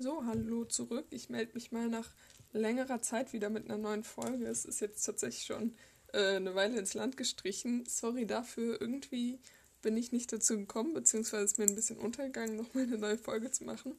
[0.00, 1.06] So, hallo zurück.
[1.10, 2.08] Ich melde mich mal nach
[2.52, 4.46] längerer Zeit wieder mit einer neuen Folge.
[4.46, 5.74] Es ist jetzt tatsächlich schon
[6.12, 7.84] äh, eine Weile ins Land gestrichen.
[7.84, 8.80] Sorry dafür.
[8.80, 9.40] Irgendwie
[9.82, 13.50] bin ich nicht dazu gekommen, beziehungsweise ist mir ein bisschen untergegangen, nochmal eine neue Folge
[13.50, 13.96] zu machen.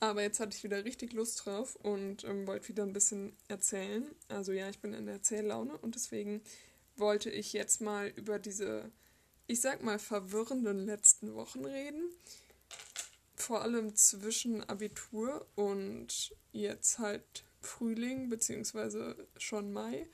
[0.00, 4.06] Aber jetzt hatte ich wieder richtig Lust drauf und ähm, wollte wieder ein bisschen erzählen.
[4.28, 6.40] Also ja, ich bin in der Erzähllaune und deswegen
[6.96, 8.90] wollte ich jetzt mal über diese,
[9.46, 12.02] ich sag mal, verwirrenden letzten Wochen reden
[13.34, 20.06] vor allem zwischen Abitur und jetzt halt Frühling beziehungsweise schon Mai,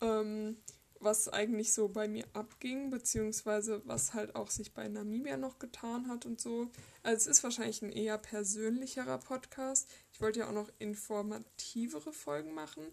[0.00, 0.56] ähm,
[1.00, 6.08] was eigentlich so bei mir abging, beziehungsweise was halt auch sich bei Namibia noch getan
[6.08, 6.70] hat und so.
[7.02, 9.88] Also es ist wahrscheinlich ein eher persönlicherer Podcast.
[10.12, 12.84] Ich wollte ja auch noch informativere Folgen machen,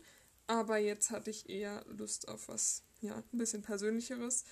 [0.47, 4.43] aber jetzt hatte ich eher Lust auf was, ja, ein bisschen persönlicheres.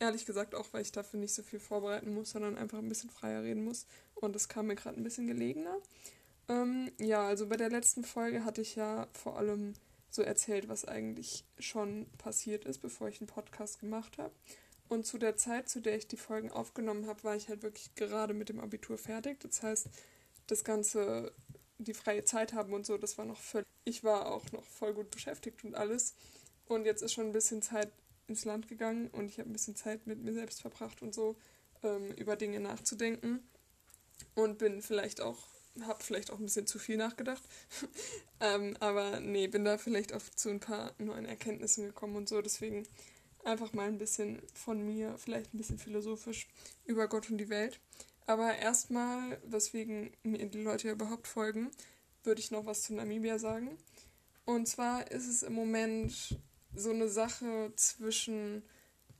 [0.00, 3.10] Ehrlich gesagt auch, weil ich dafür nicht so viel vorbereiten muss, sondern einfach ein bisschen
[3.10, 3.86] freier reden muss.
[4.14, 5.76] Und das kam mir gerade ein bisschen gelegener.
[6.48, 9.74] Ähm, ja, also bei der letzten Folge hatte ich ja vor allem
[10.08, 14.34] so erzählt, was eigentlich schon passiert ist, bevor ich einen Podcast gemacht habe.
[14.88, 17.94] Und zu der Zeit, zu der ich die Folgen aufgenommen habe, war ich halt wirklich
[17.94, 19.38] gerade mit dem Abitur fertig.
[19.40, 19.88] Das heißt,
[20.48, 21.32] das Ganze,
[21.78, 23.68] die freie Zeit haben und so, das war noch völlig.
[23.84, 26.14] Ich war auch noch voll gut beschäftigt und alles.
[26.66, 27.92] Und jetzt ist schon ein bisschen Zeit
[28.30, 31.36] ins Land gegangen und ich habe ein bisschen Zeit mit mir selbst verbracht und so
[31.82, 33.40] ähm, über Dinge nachzudenken
[34.34, 35.38] und bin vielleicht auch,
[35.82, 37.42] habe vielleicht auch ein bisschen zu viel nachgedacht,
[38.40, 42.40] ähm, aber nee, bin da vielleicht auch zu ein paar neuen Erkenntnissen gekommen und so,
[42.40, 42.86] deswegen
[43.44, 46.46] einfach mal ein bisschen von mir, vielleicht ein bisschen philosophisch
[46.84, 47.80] über Gott und die Welt.
[48.26, 51.70] Aber erstmal, weswegen mir die Leute überhaupt folgen,
[52.22, 53.76] würde ich noch was zu Namibia sagen.
[54.44, 56.38] Und zwar ist es im Moment
[56.74, 58.62] so eine Sache zwischen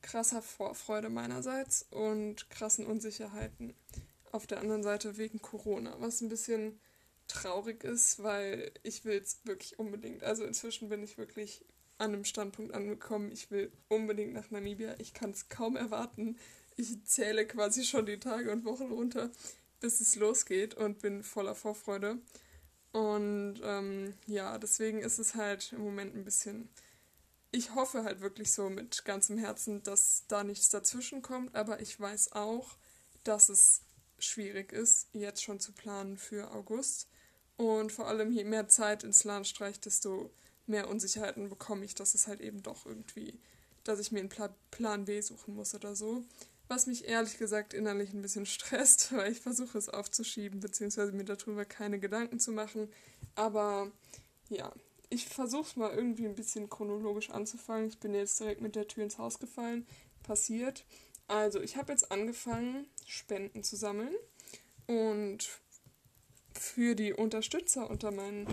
[0.02, 3.74] krasser Vorfreude meinerseits und krassen Unsicherheiten
[4.32, 6.80] auf der anderen Seite wegen Corona, was ein bisschen
[7.28, 10.22] traurig ist, weil ich will es wirklich unbedingt.
[10.22, 11.64] Also inzwischen bin ich wirklich
[11.98, 14.94] an einem Standpunkt angekommen, ich will unbedingt nach Namibia.
[14.98, 16.38] Ich kann es kaum erwarten.
[16.76, 19.30] Ich zähle quasi schon die Tage und Wochen runter,
[19.80, 22.18] bis es losgeht und bin voller Vorfreude.
[22.92, 26.68] Und ähm, ja, deswegen ist es halt im Moment ein bisschen
[27.52, 31.98] ich hoffe halt wirklich so mit ganzem Herzen, dass da nichts dazwischen kommt, aber ich
[31.98, 32.76] weiß auch,
[33.24, 33.82] dass es
[34.18, 37.08] schwierig ist, jetzt schon zu planen für August.
[37.56, 40.30] Und vor allem, je mehr Zeit ins Land streicht, desto
[40.66, 43.38] mehr Unsicherheiten bekomme ich, dass es halt eben doch irgendwie,
[43.84, 46.24] dass ich mir einen Pla Plan B suchen muss oder so.
[46.68, 51.24] Was mich ehrlich gesagt innerlich ein bisschen stresst, weil ich versuche es aufzuschieben, beziehungsweise mir
[51.24, 52.88] darüber keine Gedanken zu machen.
[53.34, 53.90] Aber
[54.48, 54.72] ja,
[55.10, 57.88] ich versuche es mal irgendwie ein bisschen chronologisch anzufangen.
[57.88, 59.86] Ich bin jetzt direkt mit der Tür ins Haus gefallen.
[60.22, 60.84] Passiert.
[61.26, 64.14] Also, ich habe jetzt angefangen, Spenden zu sammeln.
[64.86, 65.48] Und
[66.52, 68.46] für die Unterstützer unter meinen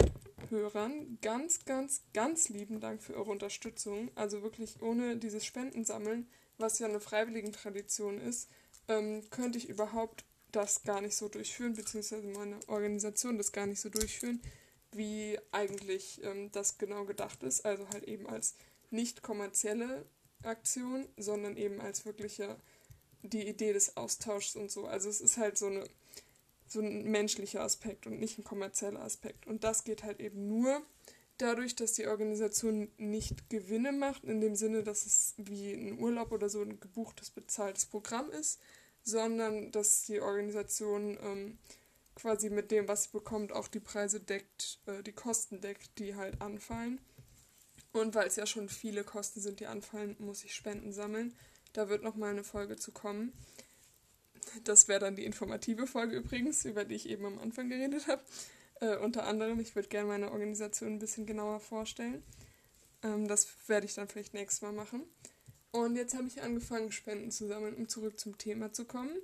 [0.49, 4.11] Hörern ganz, ganz, ganz lieben Dank für eure Unterstützung.
[4.15, 8.49] Also wirklich ohne dieses Spendensammeln, was ja eine freiwillige Tradition ist,
[8.87, 13.81] ähm, könnte ich überhaupt das gar nicht so durchführen, beziehungsweise meine Organisation das gar nicht
[13.81, 14.39] so durchführen
[14.91, 17.65] wie eigentlich ähm, das genau gedacht ist.
[17.65, 18.55] Also halt eben als
[18.89, 20.05] nicht kommerzielle
[20.43, 22.57] Aktion, sondern eben als wirkliche
[23.23, 24.85] die Idee des Austauschs und so.
[24.85, 25.83] Also es ist halt so eine
[26.69, 29.47] so ein menschlicher Aspekt und nicht ein kommerzieller Aspekt.
[29.47, 30.81] Und das geht halt eben nur
[31.37, 36.31] dadurch, dass die Organisation nicht Gewinne macht, in dem Sinne, dass es wie ein Urlaub
[36.31, 38.59] oder so ein gebuchtes, bezahltes Programm ist,
[39.03, 41.57] sondern dass die Organisation ähm,
[42.17, 46.15] quasi mit dem, was sie bekommt, auch die Preise deckt, äh, die Kosten deckt, die
[46.15, 46.99] halt anfallen.
[47.93, 51.35] Und weil es ja schon viele Kosten sind, die anfallen, muss ich Spenden sammeln.
[51.73, 53.33] Da wird nochmal eine Folge zu kommen.
[54.63, 58.23] Das wäre dann die informative Folge übrigens, über die ich eben am Anfang geredet habe.
[58.81, 62.23] Äh, unter anderem, ich würde gerne meine Organisation ein bisschen genauer vorstellen.
[63.03, 65.03] Ähm, das werde ich dann vielleicht nächstes Mal machen.
[65.71, 69.15] Und jetzt habe ich angefangen, Spenden zu sammeln, um zurück zum Thema zu kommen.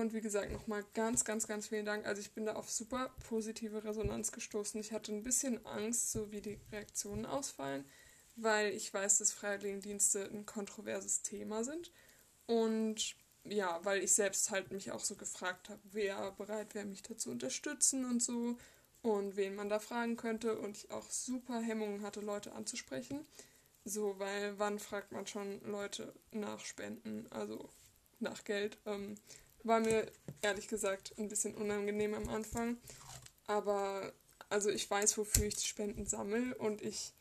[0.00, 2.06] Und wie gesagt, nochmal ganz, ganz, ganz vielen Dank.
[2.06, 4.80] Also ich bin da auf super positive Resonanz gestoßen.
[4.80, 7.84] Ich hatte ein bisschen Angst, so wie die Reaktionen ausfallen,
[8.36, 11.92] weil ich weiß, dass Freiwilligendienste ein kontroverses Thema sind.
[12.46, 17.02] Und ja, weil ich selbst halt mich auch so gefragt habe, wer bereit wäre, mich
[17.02, 18.56] dazu unterstützen und so
[19.02, 23.26] und wen man da fragen könnte und ich auch super Hemmungen hatte, Leute anzusprechen.
[23.84, 27.70] So, weil wann fragt man schon Leute nach Spenden, also
[28.18, 28.78] nach Geld?
[28.84, 29.14] Ähm,
[29.66, 30.10] war mir
[30.42, 32.76] ehrlich gesagt ein bisschen unangenehm am Anfang.
[33.46, 34.12] Aber
[34.48, 37.12] also ich weiß, wofür ich die Spenden sammle und ich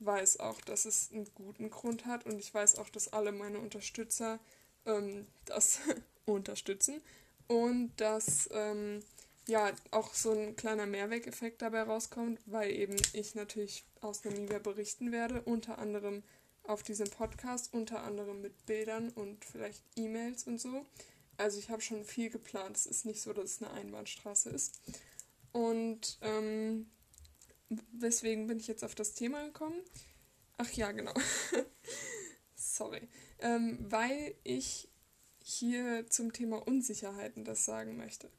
[0.00, 3.58] weiß auch, dass es einen guten Grund hat und ich weiß auch, dass alle meine
[3.58, 4.38] Unterstützer
[4.86, 5.80] ähm, das
[6.26, 7.00] unterstützen
[7.48, 9.02] und dass ähm,
[9.46, 15.10] ja, auch so ein kleiner Mehrwegeffekt dabei rauskommt, weil eben ich natürlich aus Namibia berichten
[15.10, 16.22] werde, unter anderem
[16.64, 20.84] auf diesem Podcast, unter anderem mit Bildern und vielleicht E-Mails und so.
[21.38, 22.76] Also ich habe schon viel geplant.
[22.76, 24.80] Es ist nicht so, dass es eine Einbahnstraße ist.
[25.52, 26.90] Und ähm,
[27.92, 29.80] weswegen bin ich jetzt auf das Thema gekommen?
[30.56, 31.14] Ach ja, genau.
[32.56, 33.08] Sorry.
[33.38, 34.88] Ähm, weil ich
[35.42, 38.30] hier zum Thema Unsicherheiten das sagen möchte.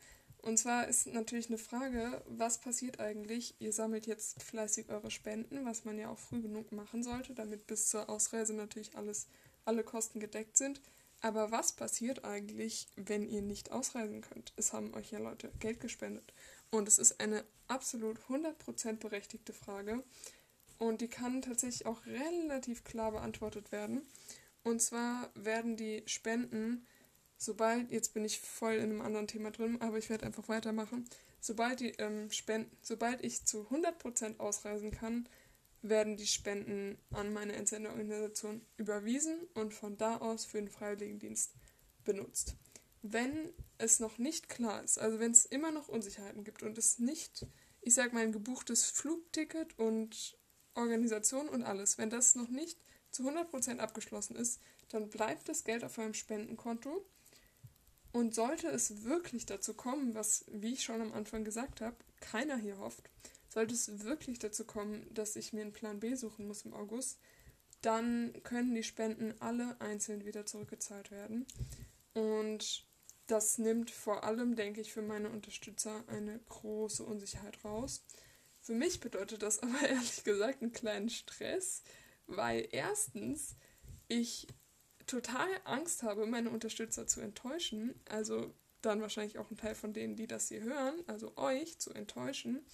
[0.42, 3.56] Und zwar ist natürlich eine Frage, was passiert eigentlich?
[3.60, 7.68] Ihr sammelt jetzt fleißig eure Spenden, was man ja auch früh genug machen sollte, damit
[7.68, 9.28] bis zur Ausreise natürlich alles,
[9.66, 10.82] alle Kosten gedeckt sind.
[11.22, 14.54] Aber was passiert eigentlich, wenn ihr nicht ausreisen könnt?
[14.56, 16.34] Es haben euch ja Leute Geld gespendet.
[16.72, 20.04] Und es ist eine absolut 100% berechtigte Frage.
[20.78, 24.08] Und die kann tatsächlich auch relativ klar beantwortet werden.
[24.64, 26.86] Und zwar werden die Spenden
[27.40, 31.06] sobald, jetzt bin ich voll in einem anderen Thema drin, aber ich werde einfach weitermachen.
[31.40, 35.28] Sobald die ähm, Spenden, sobald ich zu 100% ausreisen kann,
[35.82, 41.54] werden die Spenden an meine Entsenderorganisation überwiesen und von da aus für den Freiwilligendienst
[42.04, 42.56] benutzt.
[43.02, 47.00] Wenn es noch nicht klar ist, also wenn es immer noch Unsicherheiten gibt und es
[47.00, 47.46] nicht,
[47.82, 50.38] ich sag mal, ein gebuchtes Flugticket und
[50.76, 52.80] Organisation und alles, wenn das noch nicht
[53.12, 57.06] zu 100% abgeschlossen ist, dann bleibt das Geld auf eurem Spendenkonto
[58.12, 62.58] und sollte es wirklich dazu kommen, was, wie ich schon am Anfang gesagt habe, keiner
[62.58, 63.10] hier hofft,
[63.50, 67.20] sollte es wirklich dazu kommen, dass ich mir einen Plan B suchen muss im August,
[67.82, 71.46] dann können die Spenden alle einzeln wieder zurückgezahlt werden.
[72.14, 72.86] Und
[73.28, 78.04] das nimmt vor allem, denke ich, für meine Unterstützer eine große Unsicherheit raus.
[78.60, 81.84] Für mich bedeutet das aber ehrlich gesagt einen kleinen Stress,
[82.28, 83.56] weil erstens
[84.08, 84.48] ich
[85.06, 90.16] total Angst habe, meine Unterstützer zu enttäuschen, also dann wahrscheinlich auch ein Teil von denen,
[90.16, 92.66] die das hier hören, also euch zu enttäuschen,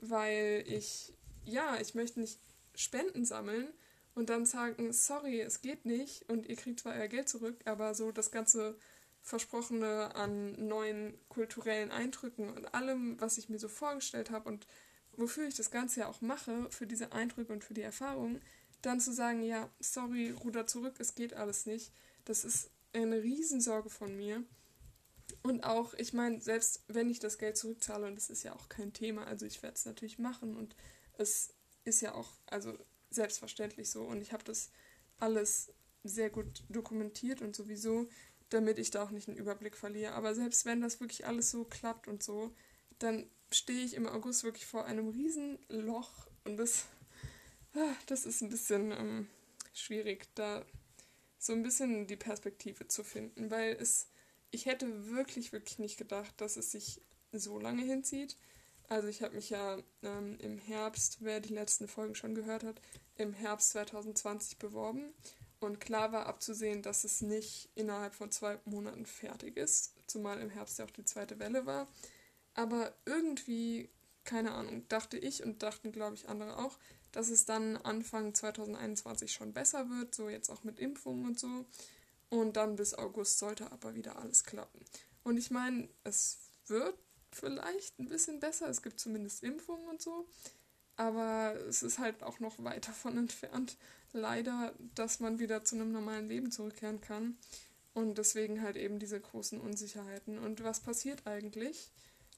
[0.00, 1.14] weil ich,
[1.44, 2.38] ja, ich möchte nicht
[2.74, 3.68] Spenden sammeln
[4.14, 7.94] und dann sagen, sorry, es geht nicht und ihr kriegt zwar euer Geld zurück, aber
[7.94, 8.76] so das ganze
[9.22, 14.66] Versprochene an neuen kulturellen Eindrücken und allem, was ich mir so vorgestellt habe und
[15.12, 18.40] wofür ich das Ganze ja auch mache, für diese Eindrücke und für die Erfahrungen,
[18.82, 21.92] dann zu sagen, ja, sorry, ruder zurück, es geht alles nicht,
[22.24, 24.42] das ist eine Riesensorge von mir.
[25.42, 28.68] Und auch, ich meine, selbst wenn ich das Geld zurückzahle, und das ist ja auch
[28.68, 30.76] kein Thema, also ich werde es natürlich machen und
[31.16, 31.54] es
[31.84, 32.76] ist ja auch, also
[33.10, 34.70] selbstverständlich so und ich habe das
[35.18, 35.72] alles
[36.04, 38.08] sehr gut dokumentiert und sowieso,
[38.50, 40.12] damit ich da auch nicht einen Überblick verliere.
[40.12, 42.54] Aber selbst wenn das wirklich alles so klappt und so,
[42.98, 46.86] dann stehe ich im August wirklich vor einem riesen Loch und das
[47.74, 49.28] Ah, das ist ein bisschen ähm,
[49.72, 50.64] schwierig, da
[51.38, 54.08] so ein bisschen die Perspektive zu finden, weil es,
[54.50, 57.00] ich hätte wirklich, wirklich nicht gedacht, dass es sich
[57.32, 58.36] so lange hinzieht.
[58.88, 62.80] Also ich habe mich ja ähm, im Herbst, wer die letzten Folgen schon gehört hat,
[63.16, 65.14] im Herbst 2020 beworben.
[65.60, 70.50] Und klar war abzusehen, dass es nicht innerhalb von zwei Monaten fertig ist, zumal im
[70.50, 71.86] Herbst ja auch die zweite Welle war.
[72.54, 73.90] Aber irgendwie,
[74.24, 76.78] keine Ahnung, dachte ich und dachten, glaube ich, andere auch,
[77.12, 81.66] dass es dann Anfang 2021 schon besser wird, so jetzt auch mit Impfungen und so.
[82.30, 84.84] Und dann bis August sollte aber wieder alles klappen.
[85.24, 86.96] Und ich meine, es wird
[87.32, 90.26] vielleicht ein bisschen besser, es gibt zumindest Impfungen und so,
[90.96, 93.76] aber es ist halt auch noch weit davon entfernt,
[94.12, 97.36] leider, dass man wieder zu einem normalen Leben zurückkehren kann.
[97.92, 100.38] Und deswegen halt eben diese großen Unsicherheiten.
[100.38, 101.90] Und was passiert eigentlich?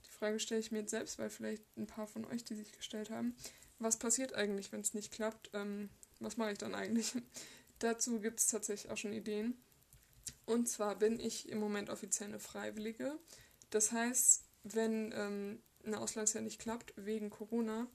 [0.07, 2.73] Die Frage stelle ich mir jetzt selbst, weil vielleicht ein paar von euch die sich
[2.73, 3.37] gestellt haben
[3.83, 5.51] was passiert eigentlich, wenn es nicht klappt?
[5.55, 5.89] Ähm,
[6.21, 7.15] was mache ich dann eigentlich?
[7.79, 9.57] Dazu gibt es tatsächlich auch schon Ideen.
[10.45, 13.19] Und zwar bin ich im Moment offiziell eine Freiwillige.
[13.71, 17.87] Das heißt, wenn ähm, eine Auslandsjahr nicht klappt wegen Corona,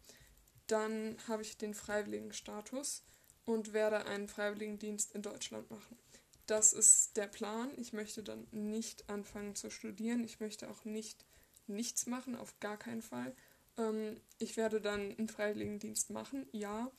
[0.68, 3.04] dann habe ich den Freiwilligenstatus
[3.46, 5.98] und werde einen Freiwilligendienst in Deutschland machen.
[6.46, 7.72] Das ist der Plan.
[7.78, 10.24] Ich möchte dann nicht anfangen zu studieren.
[10.24, 11.26] Ich möchte auch nicht
[11.68, 13.36] nichts machen, auf gar keinen Fall,
[13.78, 16.92] ähm, ich werde dann einen Freiwilligendienst machen, ja,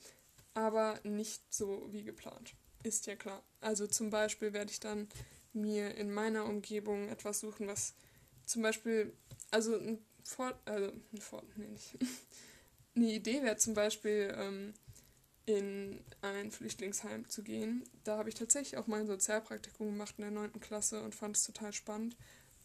[0.53, 2.53] aber nicht so wie geplant.
[2.83, 3.43] Ist ja klar.
[3.61, 5.07] Also zum Beispiel werde ich dann
[5.53, 7.93] mir in meiner Umgebung etwas suchen, was
[8.45, 9.13] zum Beispiel,
[9.51, 11.97] also ein Fort, also ein Fort, nee, nicht.
[12.95, 14.73] Eine Idee wäre zum Beispiel, ähm,
[15.49, 17.83] in ein Flüchtlingsheim zu gehen.
[18.03, 20.59] Da habe ich tatsächlich auch mal ein Sozialpraktikum gemacht in der 9.
[20.59, 22.15] Klasse und fand es total spannend.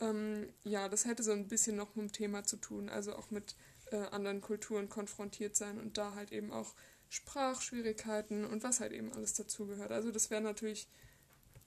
[0.00, 3.30] Ähm, ja, das hätte so ein bisschen noch mit dem Thema zu tun, also auch
[3.30, 3.56] mit
[3.90, 6.74] äh, anderen Kulturen konfrontiert sein und da halt eben auch
[7.14, 9.92] Sprachschwierigkeiten und was halt eben alles dazugehört.
[9.92, 10.88] Also das wäre natürlich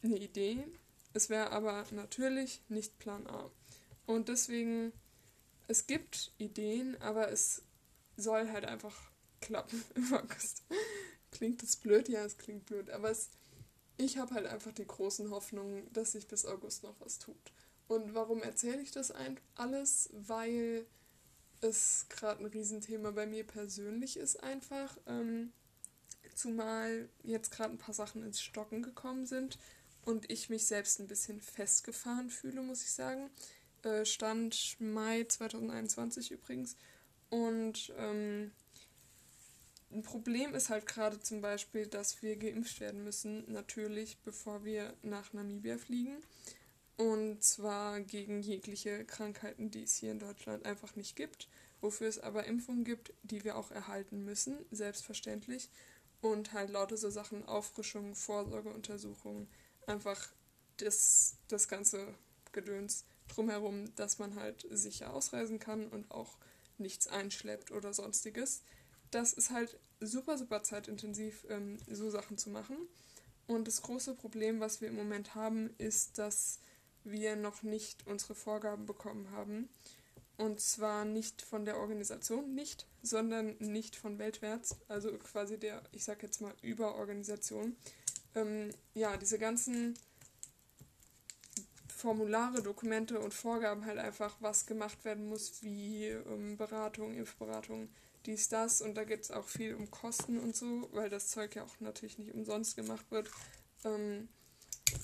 [0.03, 0.65] eine Idee,
[1.13, 3.49] es wäre aber natürlich nicht Plan A.
[4.05, 4.91] Und deswegen
[5.67, 7.61] es gibt Ideen, aber es
[8.15, 8.95] soll halt einfach
[9.41, 10.63] klappen im August.
[11.31, 12.09] klingt das blöd?
[12.09, 13.29] Ja, es klingt blöd, aber es,
[13.97, 17.35] ich habe halt einfach die großen Hoffnungen, dass sich bis August noch was tut.
[17.87, 19.13] Und warum erzähle ich das
[19.55, 20.09] alles?
[20.11, 20.85] Weil
[21.61, 24.97] es gerade ein Riesenthema bei mir persönlich ist einfach.
[25.07, 25.51] Ähm,
[26.35, 29.57] zumal jetzt gerade ein paar Sachen ins Stocken gekommen sind
[30.05, 33.29] und ich mich selbst ein bisschen festgefahren fühle, muss ich sagen.
[33.83, 36.75] Äh, Stand Mai 2021 übrigens.
[37.29, 38.51] Und ähm,
[39.91, 44.93] ein Problem ist halt gerade zum Beispiel, dass wir geimpft werden müssen, natürlich, bevor wir
[45.01, 46.17] nach Namibia fliegen.
[46.97, 51.47] Und zwar gegen jegliche Krankheiten, die es hier in Deutschland einfach nicht gibt,
[51.79, 55.69] wofür es aber Impfungen gibt, die wir auch erhalten müssen, selbstverständlich.
[56.21, 59.47] Und halt lauter so Sachen, Auffrischungen, Vorsorgeuntersuchungen,
[59.85, 60.29] einfach
[60.77, 62.15] das, das ganze
[62.51, 66.37] Gedöns drumherum, dass man halt sicher ausreisen kann und auch
[66.79, 68.63] nichts einschleppt oder sonstiges.
[69.11, 72.77] Das ist halt super, super zeitintensiv, ähm, so Sachen zu machen.
[73.45, 76.59] Und das große Problem, was wir im Moment haben, ist, dass
[77.11, 79.69] wir noch nicht unsere Vorgaben bekommen haben.
[80.37, 86.03] Und zwar nicht von der Organisation, nicht, sondern nicht von weltwärts, also quasi der, ich
[86.03, 87.75] sag jetzt mal, Überorganisation.
[88.35, 89.97] Ähm, ja, diese ganzen
[91.87, 97.89] Formulare, Dokumente und Vorgaben halt einfach, was gemacht werden muss, wie ähm, Beratung, Impfberatung,
[98.27, 98.81] dies, das.
[98.83, 101.79] Und da geht es auch viel um Kosten und so, weil das Zeug ja auch
[101.79, 103.31] natürlich nicht umsonst gemacht wird.
[103.83, 104.29] Ähm,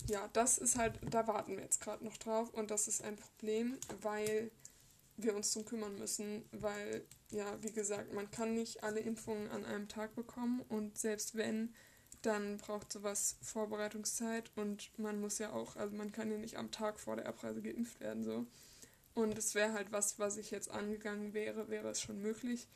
[0.07, 3.15] ja, das ist halt, da warten wir jetzt gerade noch drauf und das ist ein
[3.15, 4.51] Problem, weil
[5.17, 9.65] wir uns drum kümmern müssen, weil, ja, wie gesagt, man kann nicht alle Impfungen an
[9.65, 11.73] einem Tag bekommen und selbst wenn,
[12.21, 16.71] dann braucht sowas Vorbereitungszeit und man muss ja auch, also man kann ja nicht am
[16.71, 18.45] Tag vor der Abreise geimpft werden, so.
[19.13, 22.67] Und es wäre halt was, was ich jetzt angegangen wäre, wäre es schon möglich.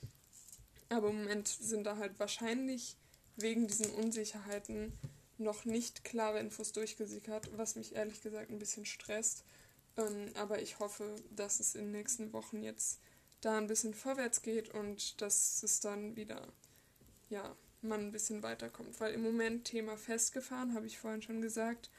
[0.90, 2.96] Aber im Moment sind da halt wahrscheinlich
[3.36, 4.94] wegen diesen Unsicherheiten
[5.38, 9.44] noch nicht klare Infos durchgesickert, was mich ehrlich gesagt ein bisschen stresst.
[9.98, 13.00] Ähm, aber ich hoffe, dass es in den nächsten Wochen jetzt
[13.41, 16.48] da ein bisschen vorwärts geht und dass es dann wieder,
[17.29, 19.00] ja, man ein bisschen weiterkommt.
[19.00, 21.89] Weil im Moment Thema festgefahren, habe ich vorhin schon gesagt,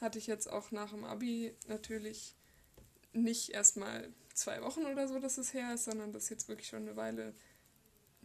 [0.00, 2.34] hatte ich jetzt auch nach dem Abi natürlich
[3.12, 6.82] nicht erstmal zwei Wochen oder so, dass es her ist, sondern das jetzt wirklich schon
[6.82, 7.34] eine Weile,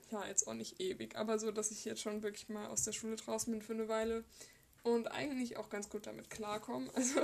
[0.09, 2.91] ja, jetzt auch nicht ewig, aber so, dass ich jetzt schon wirklich mal aus der
[2.91, 4.25] Schule draußen bin für eine Weile
[4.83, 6.89] und eigentlich auch ganz gut damit klarkommen.
[6.95, 7.21] Also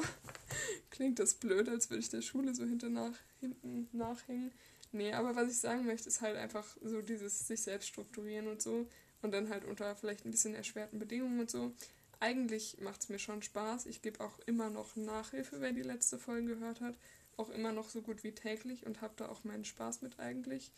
[0.89, 4.51] klingt das blöd, als würde ich der Schule so hinten, nach, hinten nachhängen.
[4.91, 8.61] Nee, aber was ich sagen möchte, ist halt einfach so dieses sich selbst strukturieren und
[8.61, 8.87] so
[9.21, 11.73] und dann halt unter vielleicht ein bisschen erschwerten Bedingungen und so.
[12.19, 13.85] Eigentlich macht es mir schon Spaß.
[13.85, 16.95] Ich gebe auch immer noch Nachhilfe, wer die letzte Folge gehört hat.
[17.35, 20.71] Auch immer noch so gut wie täglich und habe da auch meinen Spaß mit eigentlich.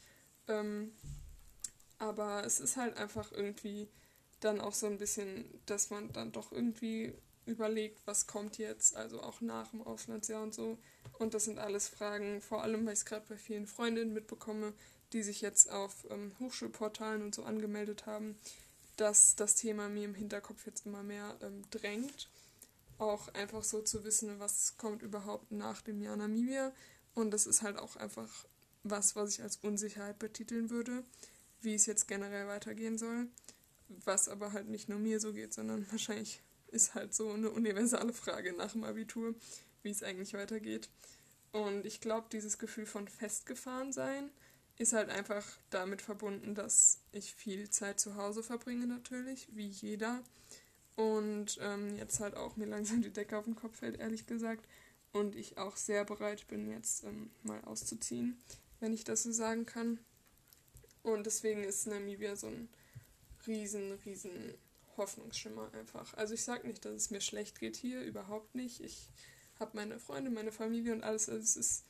[0.47, 0.91] Ähm,
[1.97, 3.87] aber es ist halt einfach irgendwie
[4.39, 7.13] dann auch so ein bisschen, dass man dann doch irgendwie
[7.45, 10.77] überlegt, was kommt jetzt, also auch nach dem Auslandsjahr und so.
[11.17, 14.73] Und das sind alles Fragen, vor allem weil ich es gerade bei vielen Freundinnen mitbekomme,
[15.11, 18.37] die sich jetzt auf ähm, Hochschulportalen und so angemeldet haben,
[18.97, 22.29] dass das Thema mir im Hinterkopf jetzt immer mehr ähm, drängt.
[22.99, 26.71] Auch einfach so zu wissen, was kommt überhaupt nach dem Jahr Namibia.
[27.15, 28.45] Und das ist halt auch einfach
[28.83, 31.03] was, was ich als Unsicherheit betiteln würde,
[31.61, 33.27] wie es jetzt generell weitergehen soll
[34.05, 38.13] was aber halt nicht nur mir so geht, sondern wahrscheinlich ist halt so eine universale
[38.13, 39.35] Frage nach dem Abitur,
[39.81, 40.89] wie es eigentlich weitergeht.
[41.51, 44.29] Und ich glaube, dieses Gefühl von festgefahren sein
[44.77, 50.23] ist halt einfach damit verbunden, dass ich viel Zeit zu Hause verbringe natürlich, wie jeder.
[50.95, 54.65] Und ähm, jetzt halt auch mir langsam die Decke auf den Kopf fällt, ehrlich gesagt.
[55.11, 58.41] Und ich auch sehr bereit bin, jetzt ähm, mal auszuziehen,
[58.79, 59.99] wenn ich das so sagen kann.
[61.03, 62.69] Und deswegen ist Namibia so ein
[63.49, 64.53] riesen, riesen
[64.97, 66.13] Hoffnungsschimmer einfach.
[66.13, 68.81] Also ich sage nicht, dass es mir schlecht geht hier, überhaupt nicht.
[68.81, 69.09] Ich
[69.59, 71.85] habe meine Freunde, meine Familie und alles, also es ist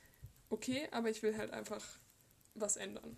[0.48, 1.84] okay, aber ich will halt einfach
[2.54, 3.16] was ändern.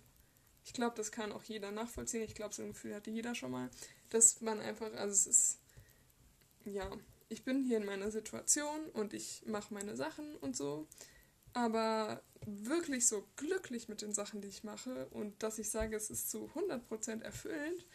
[0.65, 2.21] Ich glaube, das kann auch jeder nachvollziehen.
[2.23, 3.69] Ich glaube, so ein Gefühl hatte jeder schon mal,
[4.09, 5.59] dass man einfach, also es ist,
[6.65, 6.89] ja,
[7.29, 10.87] ich bin hier in meiner Situation und ich mache meine Sachen und so,
[11.53, 16.09] aber wirklich so glücklich mit den Sachen, die ich mache und dass ich sage, es
[16.09, 17.85] ist zu 100% erfüllend,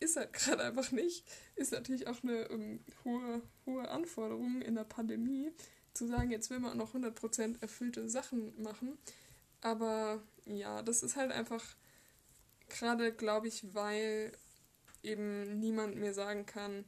[0.00, 1.24] ist halt gerade einfach nicht.
[1.56, 5.52] Ist natürlich auch eine ähm, hohe, hohe Anforderung in der Pandemie,
[5.94, 8.98] zu sagen, jetzt will man noch 100% erfüllte Sachen machen.
[9.60, 11.64] Aber ja, das ist halt einfach
[12.68, 14.32] gerade, glaube ich, weil
[15.02, 16.84] eben niemand mir sagen kann,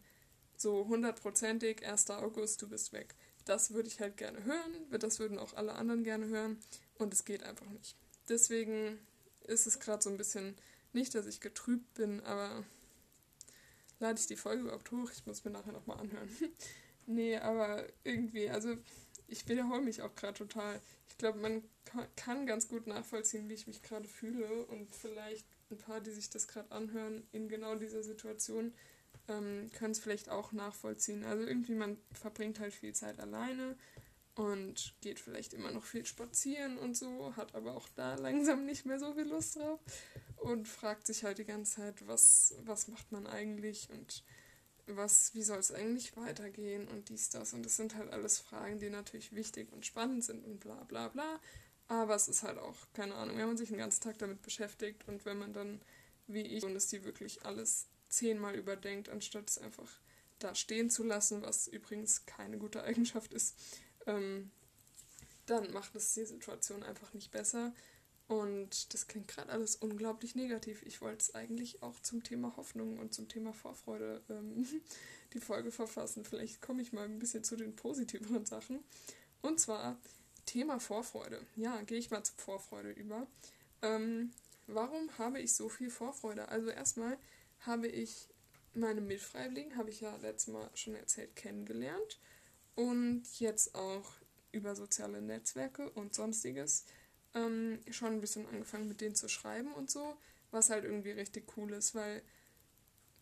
[0.57, 2.11] so hundertprozentig 1.
[2.11, 3.15] August, du bist weg.
[3.45, 6.59] Das würde ich halt gerne hören, das würden auch alle anderen gerne hören
[6.99, 7.97] und es geht einfach nicht.
[8.29, 8.99] deswegen
[9.45, 10.57] ist es gerade so ein bisschen,
[10.93, 12.65] nicht, dass ich getrübt bin, aber
[13.99, 15.11] lade ich die Folge überhaupt hoch?
[15.13, 16.29] Ich muss mir nachher nochmal anhören.
[17.07, 18.77] nee, aber irgendwie, also
[19.29, 20.81] ich wiederhole mich auch gerade total.
[21.09, 21.63] Ich glaube, man
[22.15, 26.31] kann ganz gut nachvollziehen, wie ich mich gerade fühle und vielleicht ein paar, die sich
[26.31, 28.73] das gerade anhören, in genau dieser Situation,
[29.29, 31.25] ähm, können es vielleicht auch nachvollziehen.
[31.25, 33.77] Also irgendwie, man verbringt halt viel Zeit alleine
[34.35, 38.87] und geht vielleicht immer noch viel spazieren und so, hat aber auch da langsam nicht
[38.87, 39.81] mehr so viel Lust drauf
[40.37, 44.25] und fragt sich halt die ganze Zeit, was, was macht man eigentlich und
[44.87, 47.53] was, wie soll es eigentlich weitergehen und dies, das.
[47.53, 51.09] Und das sind halt alles Fragen, die natürlich wichtig und spannend sind und bla bla
[51.09, 51.41] bla.
[51.89, 55.07] Aber es ist halt auch, keine Ahnung, wenn man sich den ganzen Tag damit beschäftigt
[55.09, 55.81] und wenn man dann,
[56.27, 60.01] wie ich, und es die wirklich alles zehnmal überdenkt, anstatt es einfach
[60.39, 63.57] da stehen zu lassen, was übrigens keine gute Eigenschaft ist,
[64.07, 64.51] ähm,
[65.47, 67.73] dann macht es die Situation einfach nicht besser.
[68.29, 70.83] Und das klingt gerade alles unglaublich negativ.
[70.85, 74.67] Ich wollte es eigentlich auch zum Thema Hoffnung und zum Thema Vorfreude ähm,
[75.33, 76.25] die Folge verfassen.
[76.25, 78.81] Vielleicht komme ich mal ein bisschen zu den positiveren Sachen.
[79.43, 79.97] Und zwar
[80.45, 81.41] Thema Vorfreude.
[81.55, 83.29] Ja, gehe ich mal zur Vorfreude über.
[83.83, 84.33] Ähm,
[84.67, 86.49] warum habe ich so viel Vorfreude?
[86.49, 87.19] Also erstmal
[87.61, 88.29] habe ich
[88.75, 92.19] meine Mitfreiwilligen, habe ich ja letztes Mal schon erzählt, kennengelernt.
[92.75, 94.13] Und jetzt auch
[94.53, 96.85] über soziale Netzwerke und sonstiges
[97.37, 100.17] ähm, schon ein bisschen angefangen mit denen zu schreiben und so,
[100.51, 102.23] was halt irgendwie richtig cool ist, weil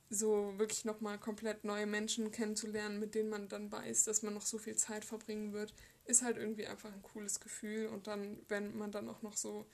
[0.08, 4.46] so wirklich nochmal komplett neue Menschen kennenzulernen, mit denen man dann weiß, dass man noch
[4.46, 7.86] so viel Zeit verbringen wird, ist halt irgendwie einfach ein cooles Gefühl.
[7.86, 9.66] Und dann, wenn man dann auch noch so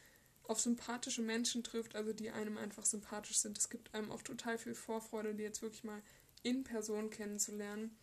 [0.44, 4.56] auf sympathische Menschen trifft, also die einem einfach sympathisch sind, es gibt einem auch total
[4.56, 6.02] viel Vorfreude, die jetzt wirklich mal
[6.42, 7.97] in Person kennenzulernen.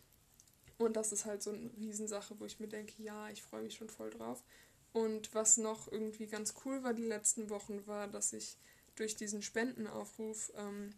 [0.78, 3.74] Und das ist halt so eine Riesensache, wo ich mir denke, ja, ich freue mich
[3.74, 4.44] schon voll drauf.
[4.92, 8.56] Und was noch irgendwie ganz cool war die letzten Wochen, war, dass ich
[8.96, 10.94] durch diesen Spendenaufruf ähm,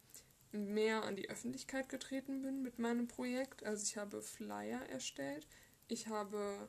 [0.53, 3.65] mehr an die Öffentlichkeit getreten bin mit meinem Projekt.
[3.65, 5.47] Also ich habe Flyer erstellt,
[5.89, 6.69] ich habe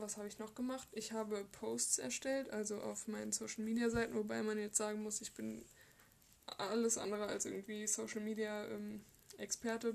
[0.00, 0.88] was habe ich noch gemacht?
[0.92, 5.20] Ich habe Posts erstellt, also auf meinen Social Media Seiten, wobei man jetzt sagen muss,
[5.20, 5.64] ich bin
[6.46, 9.04] alles andere als irgendwie Social Media ähm,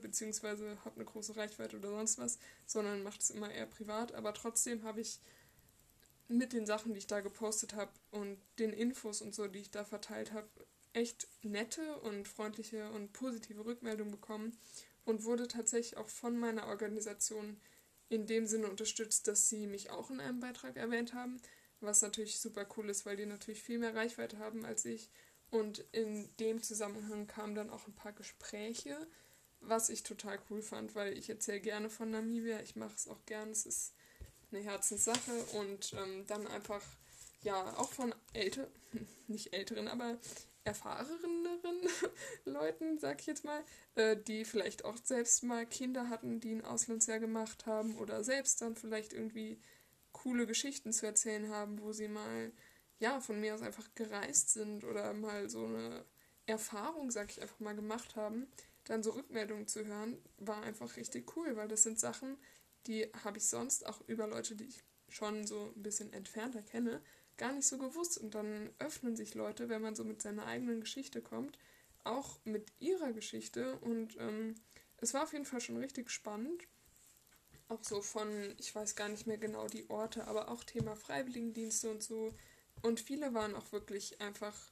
[0.01, 4.13] beziehungsweise habe eine große Reichweite oder sonst was, sondern mache es immer eher privat.
[4.13, 5.19] Aber trotzdem habe ich
[6.27, 9.71] mit den Sachen, die ich da gepostet habe und den Infos und so, die ich
[9.71, 10.49] da verteilt habe,
[10.93, 14.57] echt nette und freundliche und positive Rückmeldungen bekommen
[15.03, 17.59] und wurde tatsächlich auch von meiner Organisation
[18.09, 21.41] in dem Sinne unterstützt, dass sie mich auch in einem Beitrag erwähnt haben,
[21.79, 25.09] was natürlich super cool ist, weil die natürlich viel mehr Reichweite haben als ich.
[25.51, 29.07] Und in dem Zusammenhang kamen dann auch ein paar Gespräche,
[29.59, 33.25] was ich total cool fand, weil ich erzähle gerne von Namibia, ich mache es auch
[33.25, 33.93] gerne, es ist
[34.51, 36.81] eine Herzenssache und ähm, dann einfach,
[37.41, 38.69] ja, auch von älteren,
[39.27, 40.17] nicht älteren, aber
[40.63, 41.88] erfahreneren
[42.45, 43.63] Leuten, sag ich jetzt mal,
[43.95, 48.62] äh, die vielleicht auch selbst mal Kinder hatten, die ein Auslandsjahr gemacht haben oder selbst
[48.62, 49.60] dann vielleicht irgendwie
[50.12, 52.51] coole Geschichten zu erzählen haben, wo sie mal,
[52.99, 56.03] ja, von mir aus einfach gereist sind oder mal so eine
[56.47, 58.47] Erfahrung, sag ich einfach mal, gemacht haben,
[58.86, 62.38] dann so Rückmeldungen zu hören, war einfach richtig cool, weil das sind Sachen,
[62.88, 67.02] die habe ich sonst auch über Leute, die ich schon so ein bisschen entfernter kenne,
[67.38, 68.17] gar nicht so gewusst.
[68.17, 71.58] Und dann öffnen sich Leute, wenn man so mit seiner eigenen Geschichte kommt,
[72.04, 73.78] auch mit ihrer Geschichte.
[73.80, 74.56] Und ähm,
[74.98, 76.67] es war auf jeden Fall schon richtig spannend.
[77.67, 81.89] Auch so von, ich weiß gar nicht mehr genau die Orte, aber auch Thema Freiwilligendienste
[81.89, 82.34] und so.
[82.82, 84.71] Und viele waren auch wirklich einfach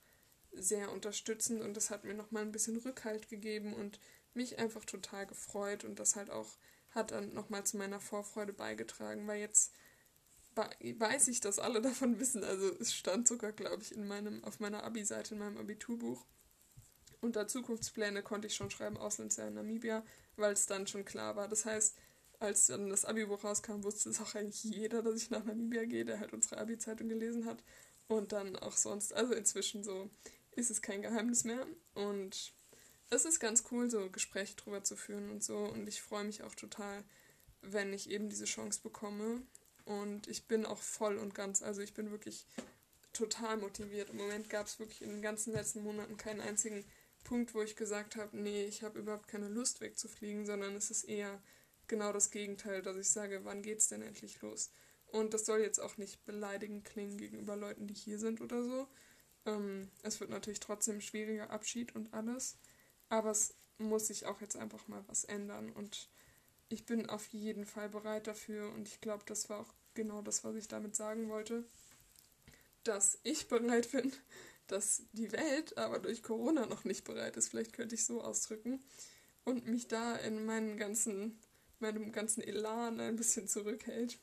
[0.52, 3.99] sehr unterstützend und das hat mir nochmal ein bisschen Rückhalt gegeben und
[4.36, 6.58] mich einfach total gefreut und das halt auch
[6.93, 9.73] hat dann nochmal zu meiner Vorfreude beigetragen, weil jetzt
[10.56, 12.43] weiß ich, dass alle davon wissen.
[12.43, 16.25] Also es stand sogar, glaube ich, in meinem, auf meiner Abi-Seite, in meinem Abiturbuch.
[17.21, 20.03] Unter Zukunftspläne konnte ich schon schreiben, Auslandsjahr in Namibia,
[20.36, 21.47] weil es dann schon klar war.
[21.47, 21.95] Das heißt,
[22.39, 26.06] als dann das Abi-Buch rauskam, wusste es auch eigentlich jeder, dass ich nach Namibia gehe,
[26.06, 27.63] der halt unsere Abi-Zeitung gelesen hat.
[28.08, 30.10] Und dann auch sonst, also inzwischen so,
[30.51, 31.65] ist es kein Geheimnis mehr.
[31.93, 32.53] Und
[33.13, 35.58] es ist ganz cool, so Gespräche drüber zu führen und so.
[35.58, 37.04] Und ich freue mich auch total,
[37.62, 39.41] wenn ich eben diese Chance bekomme.
[39.86, 42.45] Und ich bin auch voll und ganz, also ich bin wirklich
[43.12, 44.10] total motiviert.
[44.10, 46.84] Im Moment gab es wirklich in den ganzen letzten Monaten keinen einzigen
[47.23, 51.04] Punkt, wo ich gesagt habe, nee, ich habe überhaupt keine Lust wegzufliegen, sondern es ist
[51.04, 51.41] eher
[51.88, 54.71] genau das Gegenteil, dass ich sage, wann geht's denn endlich los?
[55.08, 58.88] Und das soll jetzt auch nicht beleidigend klingen gegenüber Leuten, die hier sind oder so.
[59.45, 62.58] Ähm, es wird natürlich trotzdem schwieriger Abschied und alles.
[63.13, 65.71] Aber es muss sich auch jetzt einfach mal was ändern.
[65.71, 66.10] Und
[66.69, 68.71] ich bin auf jeden Fall bereit dafür.
[68.73, 71.63] Und ich glaube, das war auch genau das, was ich damit sagen wollte.
[72.84, 74.12] dass ich bereit bin,
[74.67, 77.49] dass die Welt aber durch Corona noch nicht bereit ist.
[77.49, 78.84] Vielleicht könnte ich so ausdrücken.
[79.45, 81.39] Und mich da in meinen ganzen,
[81.80, 84.17] meinem ganzen Elan ein bisschen zurückhält.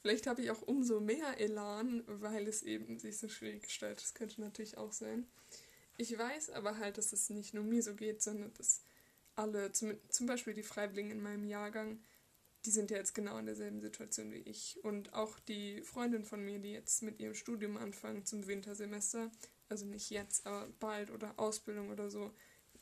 [0.00, 4.04] Vielleicht habe ich auch umso mehr Elan, weil es eben sich so schwierig gestaltet.
[4.04, 5.26] Das könnte natürlich auch sein.
[6.00, 8.82] Ich weiß aber halt, dass es nicht nur mir so geht, sondern dass
[9.34, 12.00] alle, zum, zum Beispiel die Freiwilligen in meinem Jahrgang,
[12.64, 14.78] die sind ja jetzt genau in derselben Situation wie ich.
[14.84, 19.30] Und auch die Freundin von mir, die jetzt mit ihrem Studium anfangen zum Wintersemester,
[19.68, 22.32] also nicht jetzt, aber bald oder Ausbildung oder so,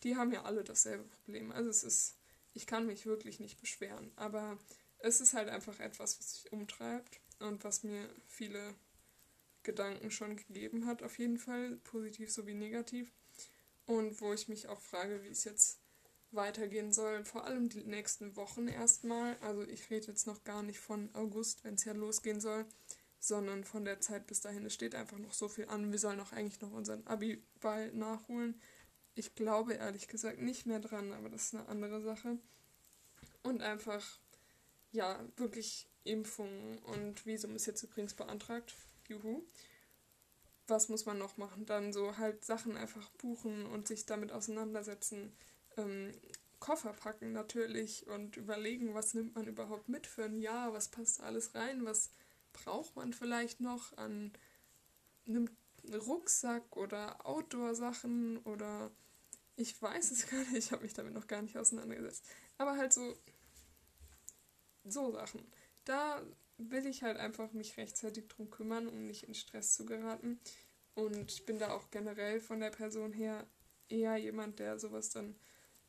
[0.03, 1.53] die haben ja alle dasselbe Problem.
[1.53, 2.19] Also es ist,
[2.53, 4.59] ich kann mich wirklich nicht beschweren, aber
[4.99, 8.75] es ist halt einfach etwas, was sich umtreibt und was mir viele
[9.67, 13.13] Gedanken schon gegeben hat, auf jeden Fall, positiv sowie negativ.
[13.85, 15.81] Und wo ich mich auch frage, wie es jetzt
[16.31, 19.37] weitergehen soll, vor allem die nächsten Wochen erstmal.
[19.41, 22.65] Also ich rede jetzt noch gar nicht von August, wenn es ja losgehen soll,
[23.19, 24.65] sondern von der Zeit bis dahin.
[24.65, 25.91] Es steht einfach noch so viel an.
[25.93, 28.61] Wir sollen auch eigentlich noch unseren Abi-Ball nachholen.
[29.15, 32.39] Ich glaube ehrlich gesagt nicht mehr dran, aber das ist eine andere Sache.
[33.43, 34.21] Und einfach,
[34.93, 38.75] ja, wirklich Impfungen und Visum ist jetzt übrigens beantragt.
[39.09, 39.43] Juhu.
[40.69, 41.65] Was muss man noch machen?
[41.67, 45.33] Dann so halt Sachen einfach buchen und sich damit auseinandersetzen
[45.77, 46.13] ähm,
[46.59, 51.21] Koffer packen natürlich und überlegen, was nimmt man überhaupt mit für ein Jahr, was passt
[51.21, 52.11] alles rein, was
[52.53, 54.33] braucht man vielleicht noch an
[55.29, 55.49] einem
[55.93, 58.91] Rucksack oder Outdoor-Sachen oder
[59.57, 62.25] ich weiß es gar nicht, ich habe mich damit noch gar nicht auseinandergesetzt.
[62.59, 63.17] Aber halt so,
[64.85, 65.47] so Sachen.
[65.85, 66.23] Da
[66.59, 70.41] will ich halt einfach mich rechtzeitig drum kümmern, um nicht in Stress zu geraten.
[70.95, 73.47] Und ich bin da auch generell von der Person her
[73.89, 75.37] eher jemand, der sowas dann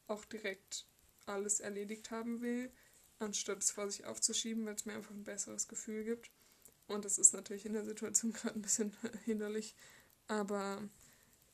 [0.07, 0.85] auch direkt
[1.25, 2.71] alles erledigt haben will,
[3.19, 6.31] anstatt es vor sich aufzuschieben, weil es mir einfach ein besseres Gefühl gibt.
[6.87, 9.75] Und das ist natürlich in der Situation gerade ein bisschen hinderlich.
[10.27, 10.81] Aber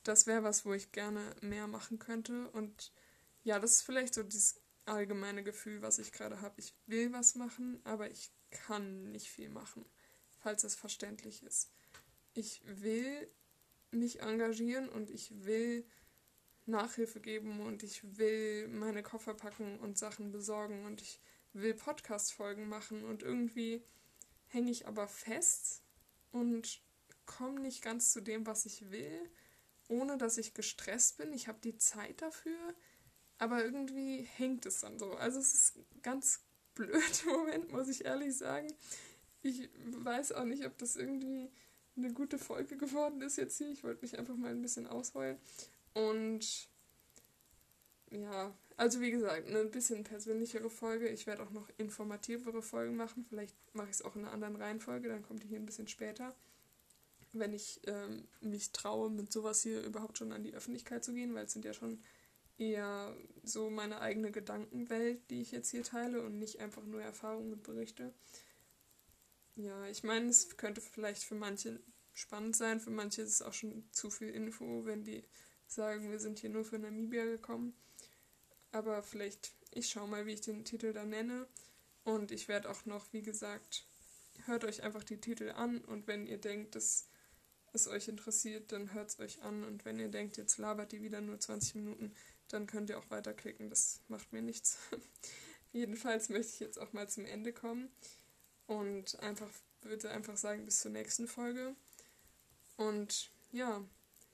[0.04, 2.50] das wäre was, wo ich gerne mehr machen könnte.
[2.52, 2.92] Und
[3.44, 6.60] ja, das ist vielleicht so dieses allgemeine Gefühl, was ich gerade habe.
[6.60, 9.86] Ich will was machen, aber ich kann nicht viel machen,
[10.40, 11.72] falls es verständlich ist.
[12.34, 13.30] Ich will
[13.92, 15.86] mich engagieren und ich will
[16.66, 21.20] Nachhilfe geben und ich will meine Koffer packen und Sachen besorgen und ich
[21.52, 23.84] will Podcast-Folgen machen und irgendwie
[24.48, 25.84] hänge ich aber fest
[26.32, 26.82] und
[27.26, 29.30] komme nicht ganz zu dem, was ich will,
[29.88, 31.34] ohne dass ich gestresst bin.
[31.34, 32.74] Ich habe die Zeit dafür,
[33.38, 35.14] aber irgendwie hängt es dann so.
[35.14, 36.42] Also es ist ganz
[36.76, 38.68] blöd im Moment, muss ich ehrlich sagen.
[39.42, 41.50] Ich weiß auch nicht, ob das irgendwie
[41.96, 43.70] eine gute Folge geworden ist jetzt hier.
[43.70, 45.38] Ich wollte mich einfach mal ein bisschen ausheulen.
[45.94, 46.68] Und
[48.10, 51.08] ja, also wie gesagt, eine bisschen persönlichere Folge.
[51.10, 53.26] Ich werde auch noch informativere Folgen machen.
[53.28, 55.88] Vielleicht mache ich es auch in einer anderen Reihenfolge, dann kommt die hier ein bisschen
[55.88, 56.36] später.
[57.32, 61.34] Wenn ich ähm, mich traue, mit sowas hier überhaupt schon an die Öffentlichkeit zu gehen,
[61.34, 62.00] weil es sind ja schon
[62.72, 67.54] eher so meine eigene Gedankenwelt, die ich jetzt hier teile und nicht einfach nur Erfahrungen
[67.54, 68.14] und Berichte.
[69.56, 71.80] Ja, ich meine, es könnte vielleicht für manche
[72.14, 75.24] spannend sein, für manche ist es auch schon zu viel Info, wenn die
[75.68, 77.74] sagen, wir sind hier nur für Namibia gekommen.
[78.72, 81.48] Aber vielleicht, ich schaue mal, wie ich den Titel da nenne.
[82.04, 83.86] Und ich werde auch noch, wie gesagt,
[84.46, 87.08] hört euch einfach die Titel an und wenn ihr denkt, dass
[87.74, 89.64] es euch interessiert, dann hört es euch an.
[89.64, 92.14] Und wenn ihr denkt, jetzt labert die wieder nur 20 Minuten,
[92.54, 93.70] dann könnt ihr auch weiterklicken.
[93.70, 94.78] Das macht mir nichts.
[95.72, 97.90] Jedenfalls möchte ich jetzt auch mal zum Ende kommen
[98.68, 99.50] und einfach
[99.82, 101.76] würde einfach sagen, bis zur nächsten Folge.
[102.78, 103.84] Und ja,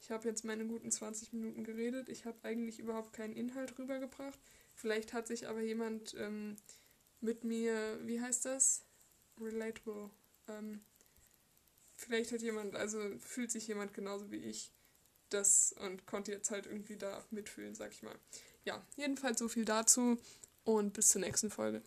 [0.01, 2.10] ich habe jetzt meine guten 20 Minuten geredet.
[2.10, 4.39] Ich habe eigentlich überhaupt keinen Inhalt rübergebracht.
[4.73, 6.55] Vielleicht hat sich aber jemand ähm,
[7.19, 8.86] mit mir, wie heißt das?
[9.39, 10.10] Relatable.
[10.47, 10.82] Ähm,
[11.95, 14.71] vielleicht hat jemand, also fühlt sich jemand genauso wie ich
[15.30, 18.15] das und konnte jetzt halt irgendwie da mitfühlen, sag ich mal.
[18.65, 20.18] Ja, jedenfalls so viel dazu
[20.63, 21.82] und bis zur nächsten Folge.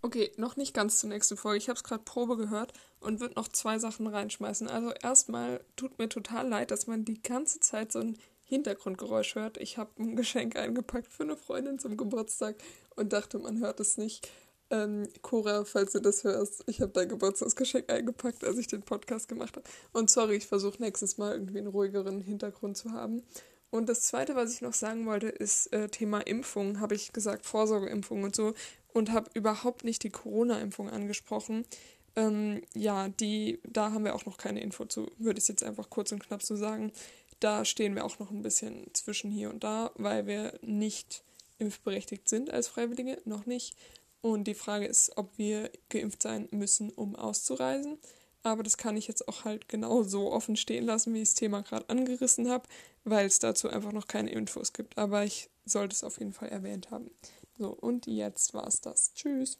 [0.00, 1.58] Okay, noch nicht ganz zur nächsten Folge.
[1.58, 4.68] Ich habe es gerade Probe gehört und würde noch zwei Sachen reinschmeißen.
[4.68, 9.58] Also erstmal tut mir total leid, dass man die ganze Zeit so ein Hintergrundgeräusch hört.
[9.58, 12.56] Ich habe ein Geschenk eingepackt für eine Freundin zum Geburtstag
[12.94, 14.30] und dachte, man hört es nicht.
[14.70, 19.28] Ähm, Cora, falls du das hörst, ich habe dein Geburtstagsgeschenk eingepackt, als ich den Podcast
[19.28, 19.68] gemacht habe.
[19.92, 23.22] Und sorry, ich versuche nächstes Mal irgendwie einen ruhigeren Hintergrund zu haben.
[23.70, 26.80] Und das Zweite, was ich noch sagen wollte, ist äh, Thema Impfung.
[26.80, 28.54] Habe ich gesagt, Vorsorgeimpfung und so
[28.92, 31.64] und habe überhaupt nicht die Corona-Impfung angesprochen.
[32.16, 35.90] Ähm, ja, die, da haben wir auch noch keine Info zu, würde ich jetzt einfach
[35.90, 36.92] kurz und knapp so sagen.
[37.40, 41.22] Da stehen wir auch noch ein bisschen zwischen hier und da, weil wir nicht
[41.58, 43.76] impfberechtigt sind als Freiwillige, noch nicht.
[44.20, 47.98] Und die Frage ist, ob wir geimpft sein müssen, um auszureisen.
[48.42, 51.34] Aber das kann ich jetzt auch halt genau so offen stehen lassen, wie ich das
[51.34, 52.68] Thema gerade angerissen habe,
[53.04, 54.96] weil es dazu einfach noch keine Infos gibt.
[54.96, 57.10] Aber ich sollte es auf jeden Fall erwähnt haben.
[57.58, 59.12] So, und jetzt war es das.
[59.14, 59.58] Tschüss.